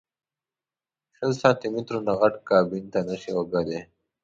[1.15, 3.79] شل سانتي مترو نه غټ کابین ته نه شې وړلی.